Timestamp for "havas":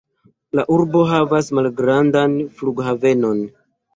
1.09-1.51